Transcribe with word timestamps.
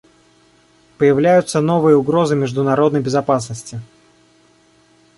Появляются 0.97 1.61
новые 1.61 1.95
угрозы 1.95 2.35
международной 2.35 3.01
безопасности. 3.01 3.79